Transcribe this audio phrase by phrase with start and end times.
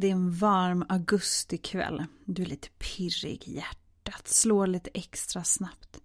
[0.00, 2.04] Det är en varm augustikväll.
[2.24, 6.00] Du är lite pirrig i hjärtat, slår lite extra snabbt.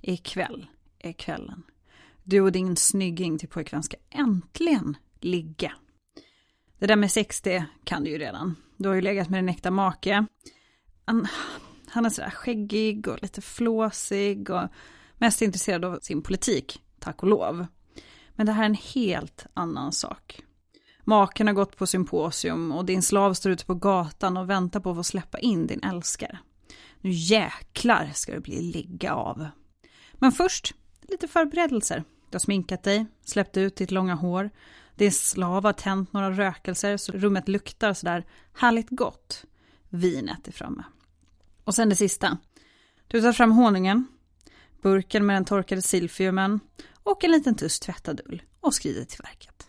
[0.00, 0.66] Ikväll
[0.98, 1.62] är kvällen.
[2.24, 5.72] Du och din snygging till pojkvän ska äntligen ligga.
[6.78, 8.56] Det där med sex, det kan du ju redan.
[8.76, 10.26] Du har ju legat med din äkta make.
[11.04, 11.26] Han,
[11.88, 14.68] han är sådär skäggig och lite flåsig och
[15.18, 17.66] mest intresserad av sin politik, tack och lov.
[18.34, 20.42] Men det här är en helt annan sak.
[21.08, 24.90] Maken har gått på symposium och din slav står ute på gatan och väntar på
[24.90, 26.38] att få släppa in din älskare.
[27.00, 29.46] Nu jäklar ska det bli ligga av.
[30.14, 32.04] Men först, lite förberedelser.
[32.30, 34.50] Du har sminkat dig, släppt ut ditt långa hår.
[34.94, 39.44] Din slav har tänt några rökelser så rummet luktar sådär härligt gott.
[39.88, 40.84] Vinet är framme.
[41.64, 42.38] Och sen det sista.
[43.08, 44.06] Du tar fram honungen,
[44.82, 46.60] burken med den torkade silfiumen
[47.02, 49.65] och en liten tuss tvättad ull och skrider till verket.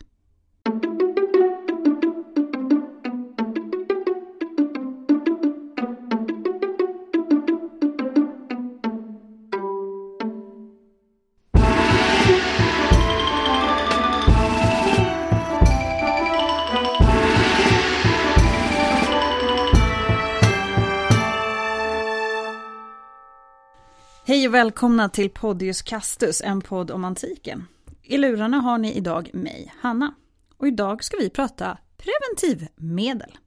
[24.37, 27.67] Hej och välkomna till Podius Castus, en podd om antiken.
[28.03, 30.13] I lurarna har ni idag mig, Hanna.
[30.57, 33.37] Och idag ska vi prata preventivmedel.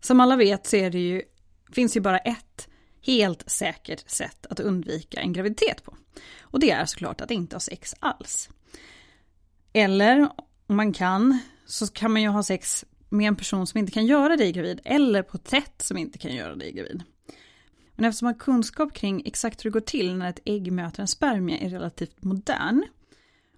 [0.00, 1.22] Som alla vet så är det ju,
[1.72, 2.68] finns ju bara ett
[3.06, 5.96] helt säkert sätt att undvika en graviditet på.
[6.40, 8.50] Och det är såklart att inte ha sex alls.
[9.72, 10.30] Eller
[10.66, 14.06] om man kan, så kan man ju ha sex med en person som inte kan
[14.06, 17.02] göra dig gravid, eller på ett sätt som inte kan göra dig gravid.
[18.00, 21.00] Men eftersom man har kunskap kring exakt hur det går till när ett ägg möter
[21.00, 22.84] en spermie är relativt modern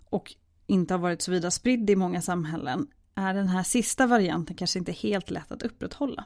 [0.04, 0.34] och
[0.66, 4.78] inte har varit så vida spridd i många samhällen är den här sista varianten kanske
[4.78, 6.24] inte helt lätt att upprätthålla.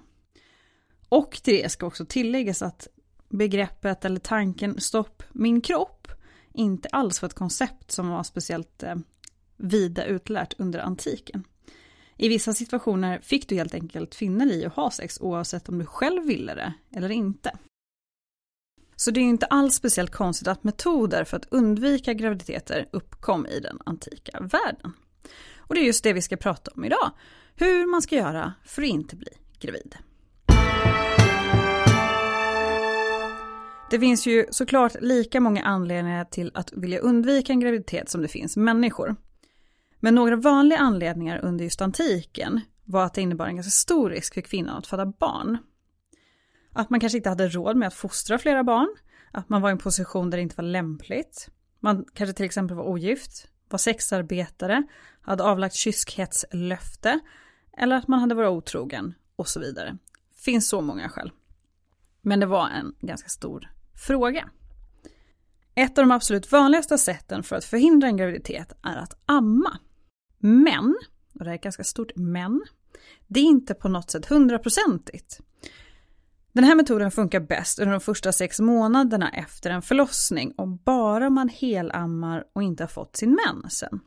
[1.09, 2.89] Och till det ska också tilläggas att
[3.28, 6.09] begreppet eller tanken stopp min kropp
[6.53, 8.97] inte alls var ett koncept som var speciellt eh,
[9.56, 11.44] vida utlärt under antiken.
[12.16, 15.78] I vissa situationer fick du helt enkelt finna dig i att ha sex oavsett om
[15.78, 17.59] du själv ville det eller inte.
[18.96, 23.60] Så det är inte alls speciellt konstigt att metoder för att undvika graviditeter uppkom i
[23.60, 24.92] den antika världen.
[25.58, 27.10] Och det är just det vi ska prata om idag.
[27.54, 29.96] Hur man ska göra för att inte bli gravid.
[33.90, 38.28] Det finns ju såklart lika många anledningar till att vilja undvika en graviditet som det
[38.28, 39.16] finns människor.
[40.00, 44.34] Men några vanliga anledningar under just antiken var att det innebar en ganska stor risk
[44.34, 45.58] för kvinnan att föda barn.
[46.76, 48.97] Att man kanske inte hade råd med att fostra flera barn.
[49.32, 51.48] Att man var i en position där det inte var lämpligt.
[51.81, 54.82] Man kanske till exempel var ogift, var sexarbetare,
[55.20, 57.20] hade avlagt kyskhetslöfte
[57.78, 59.98] eller att man hade varit otrogen och så vidare.
[60.34, 61.32] Finns så många skäl.
[62.22, 63.70] Men det var en ganska stor
[64.06, 64.48] fråga.
[65.75, 69.78] Ett av de absolut vanligaste sätten för att förhindra en graviditet är att amma.
[70.38, 70.97] Men,
[71.34, 72.64] och det är ett ganska stort men,
[73.26, 75.41] det är inte på något sätt hundraprocentigt.
[76.56, 81.31] Den här metoden funkar bäst under de första sex månaderna efter en förlossning och bara
[81.31, 84.00] man helammar och inte har fått sin mensen.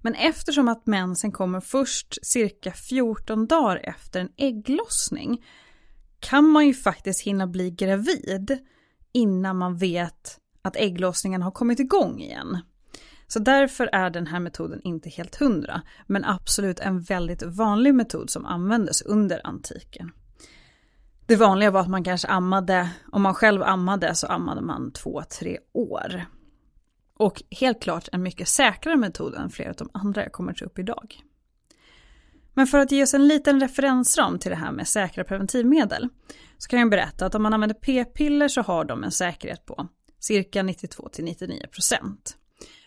[0.00, 5.44] Men eftersom att mensen kommer först cirka 14 dagar efter en ägglossning
[6.20, 8.58] kan man ju faktiskt hinna bli gravid
[9.12, 12.58] innan man vet att ägglossningen har kommit igång igen.
[13.26, 18.30] Så därför är den här metoden inte helt hundra, men absolut en väldigt vanlig metod
[18.30, 20.12] som användes under antiken.
[21.32, 25.22] Det vanliga var att man kanske ammade, om man själv ammade så ammade man två,
[25.38, 26.24] tre år.
[27.18, 30.64] Och helt klart en mycket säkrare metod än flera av de andra jag kommer ta
[30.64, 31.22] upp idag.
[32.54, 36.08] Men för att ge oss en liten referensram till det här med säkra preventivmedel
[36.58, 39.88] så kan jag berätta att om man använder p-piller så har de en säkerhet på
[40.18, 42.16] cirka 92-99%.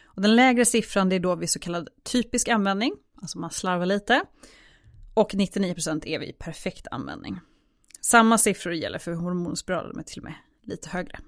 [0.05, 3.85] Och den lägre siffran det är då vid så kallad typisk användning, alltså man slarvar
[3.85, 4.23] lite.
[5.13, 7.39] Och 99% är vid perfekt användning.
[8.05, 11.19] Samma siffror gäller för hormonspiraler med till och med lite högre.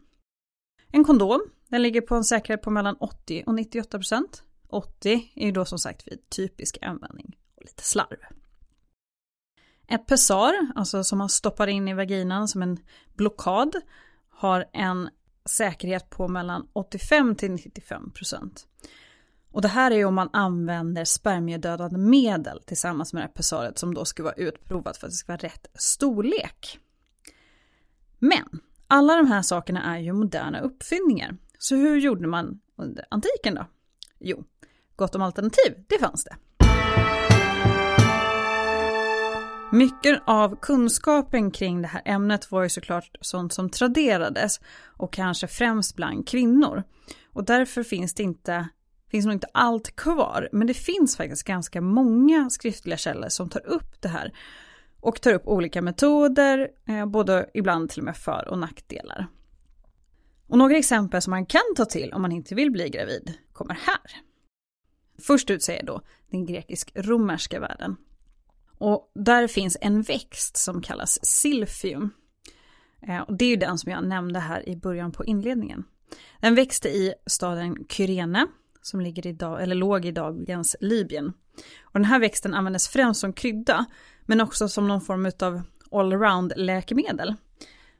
[0.91, 4.43] En kondom, den ligger på en säkerhet på mellan 80 och 98 procent.
[4.67, 8.17] 80 är ju då som sagt vid typisk användning och lite slarv.
[9.87, 12.79] Ett pessar, alltså som man stoppar in i vaginan som en
[13.15, 13.75] blockad,
[14.29, 15.09] har en
[15.49, 18.66] säkerhet på mellan 85 till 95 procent.
[19.51, 23.79] Och det här är ju om man använder spermiedödande medel tillsammans med det här pessaret
[23.79, 26.79] som då ska vara utprovat för att det ska vara rätt storlek.
[28.19, 31.37] Men alla de här sakerna är ju moderna uppfinningar.
[31.59, 33.65] Så hur gjorde man under antiken då?
[34.19, 34.43] Jo,
[34.95, 36.35] gott om alternativ, det fanns det.
[39.71, 44.59] Mycket av kunskapen kring det här ämnet var ju såklart sånt som traderades
[44.97, 46.83] och kanske främst bland kvinnor.
[47.33, 48.67] Och därför finns det inte,
[49.11, 53.67] finns nog inte allt kvar, men det finns faktiskt ganska många skriftliga källor som tar
[53.67, 54.33] upp det här
[54.99, 59.27] och tar upp olika metoder, eh, både ibland till och med för och nackdelar.
[60.47, 63.73] Och några exempel som man kan ta till om man inte vill bli gravid kommer
[63.73, 64.21] här.
[65.19, 66.01] Först ut säger då
[66.31, 67.95] den grekisk-romerska världen.
[68.77, 72.09] Och där finns en växt som kallas silfium.
[73.01, 75.83] Eh, och det är ju den som jag nämnde här i början på inledningen.
[76.41, 78.47] Den växte i staden Kyrene
[78.81, 81.33] som ligger i dag, eller låg i dagens Libyen.
[81.81, 83.85] Och den här växten användes främst som krydda
[84.25, 87.35] men också som någon form av allround läkemedel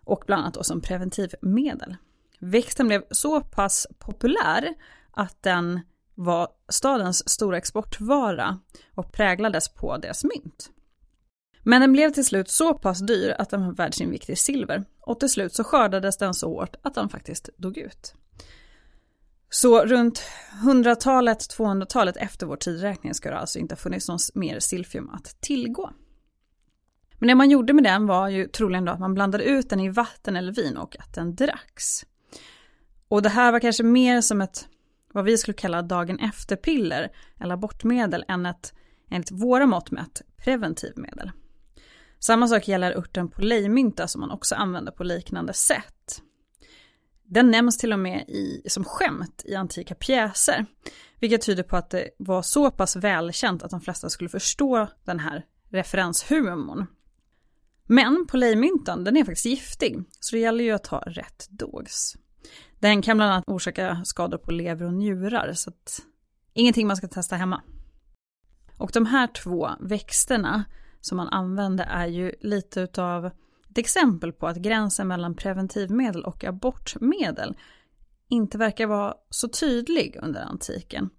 [0.05, 1.95] och bland annat då som preventivmedel.
[2.39, 4.73] Växten blev så pass populär
[5.11, 5.79] att den
[6.15, 8.59] var stadens stora exportvara
[8.95, 10.69] och präglades på deras mynt.
[11.63, 14.35] Men den blev till slut så pass dyr att den var värd sin vikt i
[14.35, 18.13] silver och till slut så skördades den så hårt att den faktiskt dog ut.
[19.49, 20.23] Så runt
[20.63, 25.41] 100-talet, 200-talet efter vår tidräkning ska det alltså inte ha funnits någon mer silfium att
[25.41, 25.91] tillgå.
[27.19, 29.79] Men det man gjorde med den var ju troligen då att man blandade ut den
[29.79, 32.05] i vatten eller vin och att den dracks.
[33.07, 34.67] Och det här var kanske mer som ett,
[35.13, 38.73] vad vi skulle kalla dagen efter-piller eller abortmedel än ett,
[39.09, 41.31] enligt våra mått mätt, preventivmedel.
[42.19, 46.21] Samma sak gäller örten polejmynta som man också använder på liknande sätt.
[47.29, 50.65] Den nämns till och med i, som skämt i antika pjäser,
[51.19, 55.19] vilket tyder på att det var så pass välkänt att de flesta skulle förstå den
[55.19, 56.85] här referenshumorn.
[57.87, 62.15] Men polejmyntan, den är faktiskt giftig, så det gäller ju att ha rätt dos.
[62.79, 65.99] Den kan bland annat orsaka skador på lever och njurar, så att
[66.53, 67.61] ingenting man ska testa hemma.
[68.77, 70.65] Och de här två växterna
[71.01, 73.31] som man använder är ju lite utav
[73.77, 77.55] ett exempel på att gränsen mellan preventivmedel och abortmedel
[78.29, 81.09] inte verkar vara så tydlig under antiken.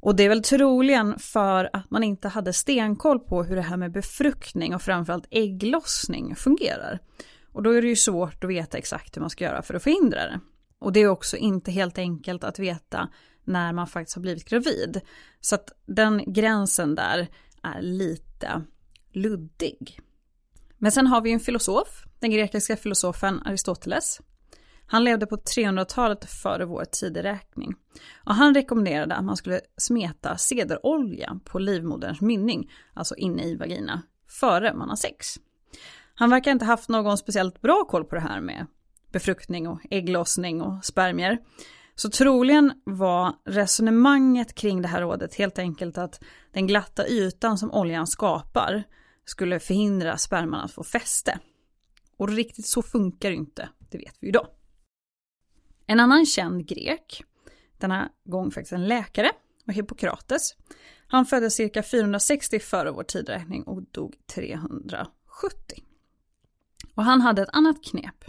[0.00, 3.76] Och det är väl troligen för att man inte hade stenkoll på hur det här
[3.76, 6.98] med befruktning och framförallt ägglossning fungerar.
[7.52, 9.82] Och då är det ju svårt att veta exakt hur man ska göra för att
[9.82, 10.40] förhindra det.
[10.78, 13.08] Och det är också inte helt enkelt att veta
[13.44, 15.00] när man faktiskt har blivit gravid.
[15.40, 17.28] Så att den gränsen där
[17.62, 18.62] är lite
[19.12, 20.00] luddig.
[20.78, 24.20] Men sen har vi en filosof, den grekiska filosofen Aristoteles.
[24.86, 27.74] Han levde på 300-talet före vår tideräkning.
[28.24, 34.02] Och han rekommenderade att man skulle smeta sederolja på livmoderns mynning, alltså inne i vagina,
[34.28, 35.26] före man har sex.
[36.14, 38.66] Han verkar inte haft någon speciellt bra koll på det här med
[39.12, 41.38] befruktning och ägglossning och spermier.
[41.94, 46.20] Så troligen var resonemanget kring det här rådet helt enkelt att
[46.52, 48.84] den glatta ytan som oljan skapar
[49.24, 51.38] skulle förhindra sperman att få fäste.
[52.16, 54.46] Och riktigt så funkar det inte, det vet vi ju idag.
[55.86, 57.24] En annan känd grek,
[57.78, 59.30] denna gång faktiskt en läkare,
[59.64, 60.54] var Hippokrates.
[61.06, 65.84] Han föddes cirka 460 före vår tidräkning och dog 370.
[66.94, 68.24] Och han hade ett annat knep.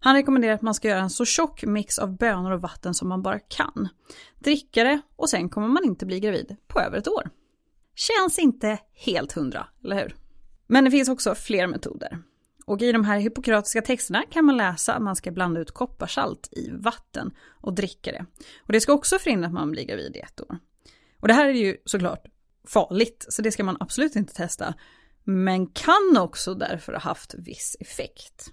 [0.00, 3.08] Han rekommenderar att man ska göra en så tjock mix av bönor och vatten som
[3.08, 3.88] man bara kan.
[4.38, 7.30] Dricka det och sen kommer man inte bli gravid på över ett år.
[8.00, 10.16] Känns inte helt hundra, eller hur?
[10.66, 12.18] Men det finns också fler metoder.
[12.66, 16.48] Och i de här hippokratiska texterna kan man läsa att man ska blanda ut kopparsalt
[16.52, 18.26] i vatten och dricka det.
[18.58, 20.58] Och det ska också förhindra att man blir gravid i ett år.
[21.20, 22.26] Och det här är ju såklart
[22.66, 24.74] farligt, så det ska man absolut inte testa.
[25.24, 28.50] Men kan också därför ha haft viss effekt.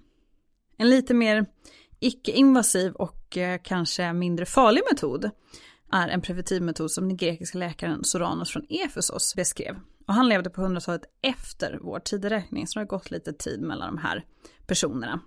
[0.77, 1.45] En lite mer
[1.99, 5.31] icke-invasiv och eh, kanske mindre farlig metod
[5.91, 9.75] är en preventivmetod som den grekiska läkaren Soranos från Efesos beskrev.
[10.07, 13.95] Och han levde på 100-talet efter vår tideräkning, så det har gått lite tid mellan
[13.95, 14.25] de här
[14.67, 15.19] personerna.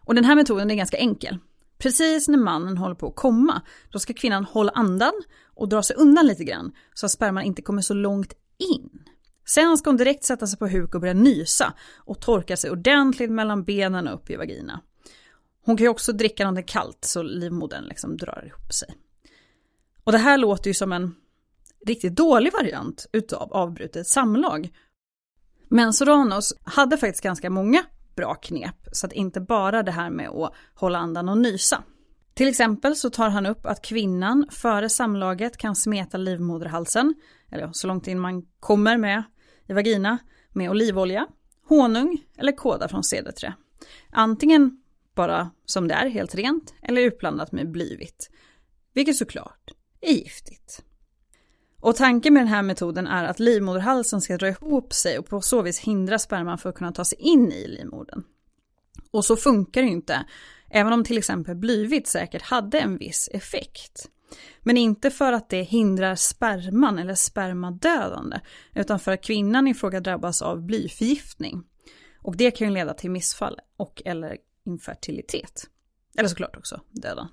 [0.00, 1.38] Och den här metoden är ganska enkel.
[1.78, 5.12] Precis när mannen håller på att komma, då ska kvinnan hålla andan
[5.54, 8.90] och dra sig undan lite grann, så att sperman inte kommer så långt in.
[9.46, 13.30] Sen ska hon direkt sätta sig på huk och börja nysa och torka sig ordentligt
[13.30, 14.80] mellan benen och upp i vagina.
[15.64, 18.94] Hon kan ju också dricka något kallt så livmodern liksom drar ihop sig.
[20.04, 21.14] Och det här låter ju som en
[21.86, 24.70] riktigt dålig variant utav avbrutet samlag.
[25.68, 27.84] Men Soranos hade faktiskt ganska många
[28.16, 31.82] bra knep, så att inte bara det här med att hålla andan och nysa.
[32.34, 37.14] Till exempel så tar han upp att kvinnan före samlaget kan smeta livmoderhalsen,
[37.50, 39.22] eller så långt in man kommer med
[39.68, 40.18] i vagina,
[40.52, 41.26] med olivolja,
[41.68, 43.54] honung eller kåda från cederträ.
[44.10, 44.82] Antingen
[45.14, 48.30] bara som det är, helt rent, eller utblandat med blyvitt.
[48.94, 49.70] Vilket såklart
[50.04, 50.82] är giftigt.
[51.80, 55.40] Och tanken med den här metoden är att livmoderhalsen ska dra ihop sig och på
[55.40, 58.22] så vis hindra sperman för att kunna ta sig in i livmodern.
[59.10, 60.24] Och så funkar det ju inte,
[60.70, 64.10] även om till exempel blyvitt säkert hade en viss effekt.
[64.60, 68.40] Men inte för att det hindrar sperman eller spermadödande,
[68.74, 71.62] utan för att kvinnan i fråga drabbas av blyförgiftning.
[72.22, 75.66] Och det kan ju leda till missfall och eller infertilitet.
[76.18, 77.28] Eller såklart också döden.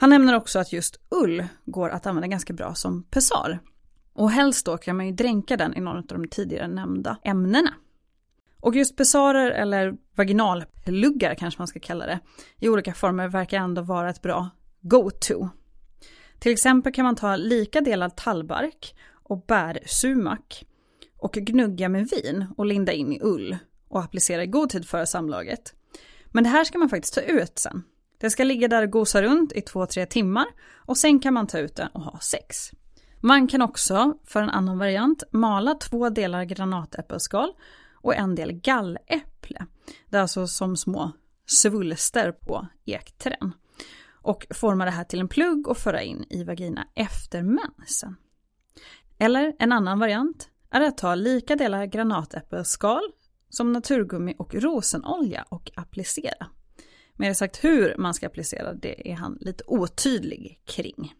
[0.00, 3.58] Han nämner också att just ull går att använda ganska bra som pessar.
[4.12, 7.74] Och helst då kan man ju dränka den i någon av de tidigare nämnda ämnena.
[8.60, 12.20] Och just pessarer eller vaginalpluggar kanske man ska kalla det,
[12.58, 15.48] i olika former verkar ändå vara ett bra go-to.
[16.38, 20.64] Till exempel kan man ta lika delar tallbark och bärsumak
[21.18, 23.56] och gnugga med vin och linda in i ull
[23.88, 25.74] och applicera i god tid före samlaget.
[26.26, 27.82] Men det här ska man faktiskt ta ut sen.
[28.20, 31.58] Det ska ligga där och gosa runt i 2-3 timmar och sen kan man ta
[31.58, 32.70] ut det och ha sex.
[33.20, 37.52] Man kan också, för en annan variant, mala två delar granatäppelskal
[37.94, 39.66] och en del galläpple.
[40.08, 41.12] Det är alltså som små
[41.46, 43.52] svulster på ekträn.
[44.22, 48.16] Och forma det här till en plugg och föra in i vagina efter mensen.
[49.18, 53.02] Eller en annan variant är att ta lika delar granatäppelskal
[53.48, 56.46] som naturgummi och rosenolja och applicera.
[57.20, 61.14] Mer sagt hur man ska applicera det är han lite otydlig kring.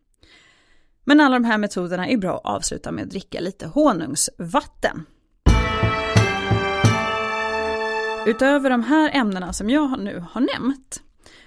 [1.04, 5.06] Men alla de här metoderna är bra att avsluta med att dricka lite honungsvatten.
[8.26, 11.02] Utöver de här ämnena som jag nu har nämnt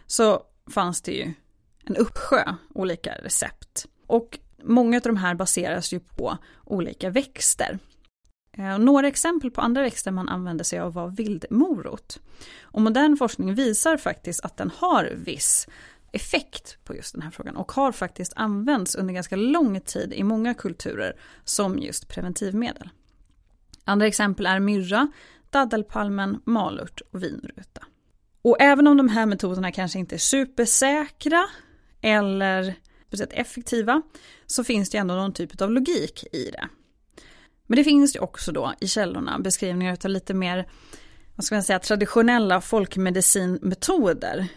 [0.07, 0.41] så
[0.73, 1.33] fanns det ju
[1.85, 3.85] en uppsjö olika recept.
[4.07, 7.79] Och många av de här baseras ju på olika växter.
[8.57, 12.19] Eh, några exempel på andra växter man använder sig av var vildmorot.
[12.61, 15.67] Och modern forskning visar faktiskt att den har viss
[16.11, 20.23] effekt på just den här frågan och har faktiskt använts under ganska lång tid i
[20.23, 22.89] många kulturer som just preventivmedel.
[23.85, 25.11] Andra exempel är myrra,
[25.49, 27.85] daddelpalmen, malört och vinruta.
[28.41, 31.45] Och även om de här metoderna kanske inte är supersäkra
[32.01, 32.75] eller
[33.07, 34.01] speciellt effektiva
[34.45, 36.67] så finns det ändå någon typ av logik i det.
[37.73, 40.67] Men det finns ju också då i källorna beskrivningar av lite mer,
[41.35, 44.47] vad ska man säga, traditionella folkmedicinmetoder.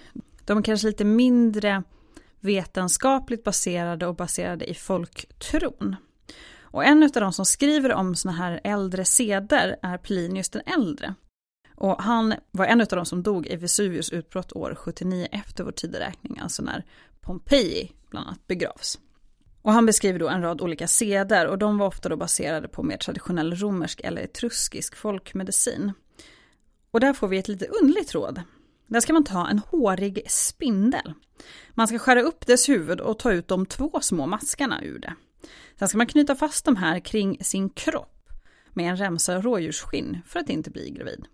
[0.44, 1.82] De är kanske lite mindre
[2.40, 5.96] vetenskapligt baserade och baserade i folktron.
[6.60, 11.14] Och en av de som skriver om såna här äldre seder är Plinius den äldre.
[11.74, 15.72] Och han var en av de som dog i Vesuvius utbrott år 79 efter vår
[15.72, 16.84] tideräkning, alltså när
[17.20, 18.98] Pompeji bland annat begravs.
[19.66, 22.82] Och han beskriver då en rad olika seder och de var ofta då baserade på
[22.82, 25.92] mer traditionell romersk eller etruskisk folkmedicin.
[26.90, 28.42] Och där får vi ett lite underligt råd.
[28.86, 31.12] Där ska man ta en hårig spindel.
[31.70, 35.14] Man ska skära upp dess huvud och ta ut de två små maskarna ur det.
[35.78, 38.30] Sen ska man knyta fast de här kring sin kropp
[38.70, 41.26] med en remsa rådjursskinn för att inte bli gravid.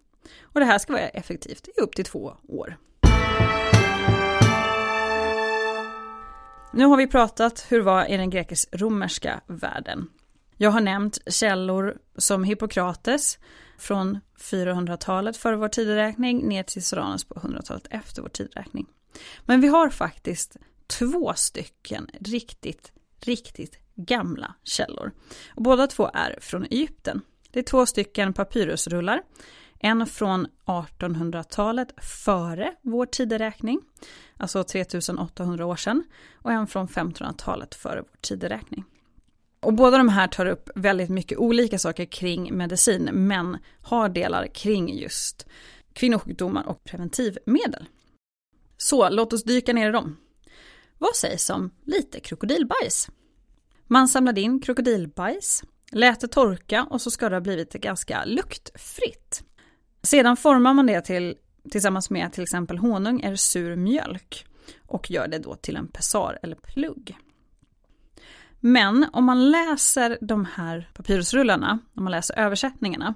[0.43, 2.77] Och det här ska vara effektivt i upp till två år.
[6.75, 10.11] Nu har vi pratat hur det var i den grekisk-romerska världen.
[10.57, 13.39] Jag har nämnt källor som Hippokrates
[13.79, 18.87] från 400-talet före vår tideräkning ner till Soranus på 100-talet efter vår tideräkning.
[19.47, 25.13] Men vi har faktiskt två stycken riktigt, riktigt gamla källor.
[25.49, 27.21] Och båda två är från Egypten.
[27.51, 29.23] Det är två stycken papyrusrullar.
[29.85, 33.81] En från 1800-talet före vår tideräkning
[34.43, 38.85] alltså 3800 år sedan, och en från 1500-talet före vår tideräkning.
[39.61, 44.47] Och båda de här tar upp väldigt mycket olika saker kring medicin, men har delar
[44.47, 45.47] kring just
[45.93, 47.85] kvinnosjukdomar och preventivmedel.
[48.77, 50.17] Så låt oss dyka ner i dem.
[50.99, 53.09] Vad sägs om lite krokodilbajs?
[53.87, 59.45] Man samlade in krokodilbajs, lät det torka och så ska det ha blivit ganska luktfritt.
[60.03, 61.37] Sedan formar man det till
[61.71, 64.47] tillsammans med till exempel honung eller sur mjölk
[64.87, 67.17] och gör det då till en pessar eller plugg.
[68.61, 73.15] Men om man läser de här papyrusrullarna, om man läser översättningarna,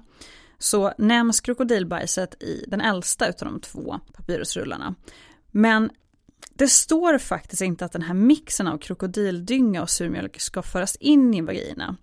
[0.57, 4.95] så nämns krokodilbajset i den äldsta utav de två papyrusrullarna.
[5.51, 5.89] Men
[6.53, 11.33] det står faktiskt inte att den här mixen av krokodildynga och surmjölk ska föras in
[11.33, 11.97] i vagina.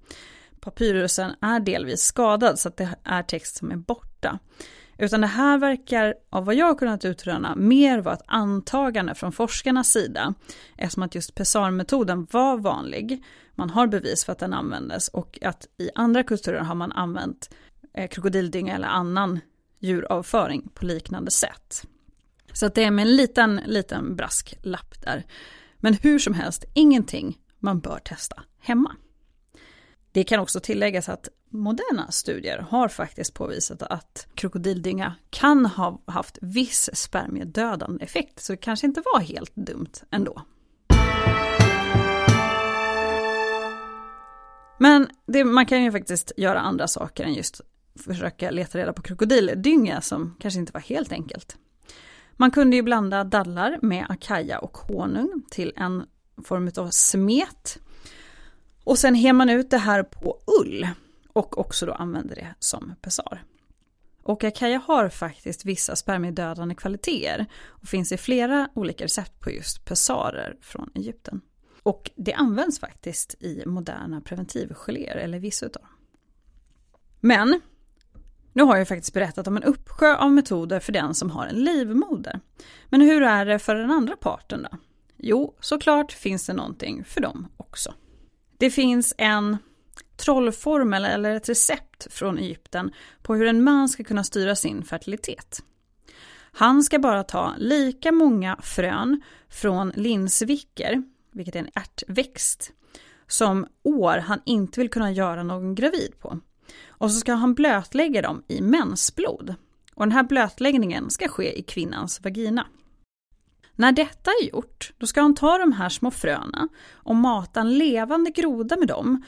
[0.61, 4.14] Papyrusen är delvis skadad så att det är text som är borta.
[4.99, 9.33] Utan det här verkar, av vad jag har kunnat utröna, mer vara ett antagande från
[9.33, 10.35] forskarnas sida.
[10.77, 13.25] Eftersom att just pessarmetoden var vanlig.
[13.55, 17.55] Man har bevis för att den användes och att i andra kulturer har man använt
[17.95, 19.41] eh, krokodildynga eller annan
[19.79, 21.87] djuravföring på liknande sätt.
[22.53, 25.25] Så att det är med en liten, liten brasklapp där.
[25.77, 28.97] Men hur som helst, ingenting man bör testa hemma.
[30.13, 36.39] Det kan också tilläggas att moderna studier har faktiskt påvisat att krokodildynga kan ha haft
[36.41, 40.43] viss spermiedödande effekt, så det kanske inte var helt dumt ändå.
[44.79, 47.61] Men det, man kan ju faktiskt göra andra saker än just
[48.05, 51.57] försöka leta reda på krokodildynga som kanske inte var helt enkelt.
[52.33, 56.07] Man kunde ju blanda dallar med akaja och honung till en
[56.45, 57.79] form av smet.
[58.85, 60.87] Och sen hem man ut det här på ull
[61.35, 63.45] och också då använder det som pessar.
[64.23, 64.45] Och
[64.87, 70.91] har faktiskt vissa spermiedödande kvaliteter och finns i flera olika recept på just pessarer från
[70.95, 71.41] Egypten.
[71.83, 75.91] Och det används faktiskt i moderna preventivgeléer, eller vissa utav dem.
[77.21, 77.61] Men
[78.53, 81.65] nu har jag faktiskt berättat om en uppsjö av metoder för den som har en
[81.65, 82.41] livmoder.
[82.89, 84.79] Men hur är det för den andra parten då?
[85.17, 87.95] Jo, såklart finns det någonting för dem också.
[88.59, 89.57] Det finns en
[90.17, 92.93] trollformel eller ett recept från Egypten
[93.23, 95.63] på hur en man ska kunna styra sin fertilitet.
[96.53, 101.03] Han ska bara ta lika många frön från linsvicker,
[101.33, 102.73] vilket är en ärtväxt,
[103.27, 106.39] som år han inte vill kunna göra någon gravid på.
[106.89, 109.55] Och så ska han blötlägga dem i mensblod.
[109.95, 112.67] Och den här blötläggningen ska ske i kvinnans vagina.
[113.77, 117.79] När detta är gjort, då ska han ta de här små fröna och mata en
[117.79, 119.23] levande groda med dem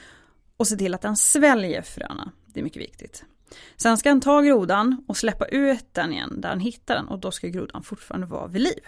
[0.57, 2.31] och se till att den sväljer fröna.
[2.45, 3.25] Det är mycket viktigt.
[3.75, 7.19] Sen ska han ta grodan och släppa ut den igen där han hittar den och
[7.19, 8.87] då ska grodan fortfarande vara vid liv.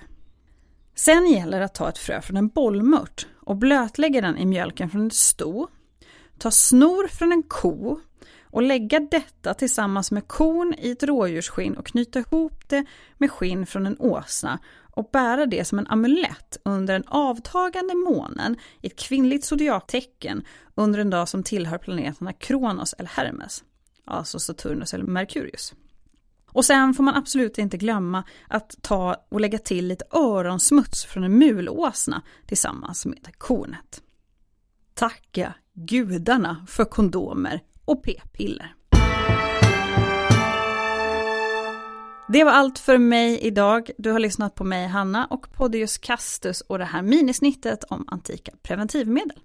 [0.95, 4.89] Sen gäller det att ta ett frö från en bollmört och blötlägga den i mjölken
[4.89, 5.67] från ett sto.
[6.37, 7.99] Ta snor från en ko
[8.43, 12.85] och lägga detta tillsammans med korn i ett rådjursskinn och knyta ihop det
[13.17, 14.59] med skinn från en åsna
[14.99, 20.43] och bära det som en amulett under den avtagande månen i ett kvinnligt zodiaktecken
[20.75, 23.63] under en dag som tillhör planeterna Kronos eller Hermes,
[24.05, 25.73] alltså Saturnus eller Merkurius.
[26.47, 31.23] Och sen får man absolut inte glömma att ta och lägga till lite öronsmuts från
[31.23, 34.01] en mulåsna tillsammans med kornet.
[34.93, 38.75] Tacka gudarna för kondomer och p-piller.
[42.31, 43.89] Det var allt för mig idag.
[43.97, 48.51] Du har lyssnat på mig, Hanna, och Podius Castus och det här minisnittet om antika
[48.61, 49.39] preventivmedel.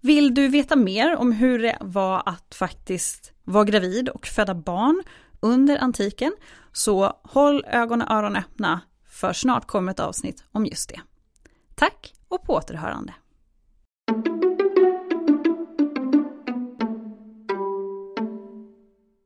[0.00, 5.02] Vill du veta mer om hur det var att faktiskt vara gravid och föda barn
[5.40, 6.32] under antiken,
[6.72, 11.00] så håll ögon och öron öppna, för snart kommer ett avsnitt om just det.
[11.74, 13.14] Tack och på återhörande!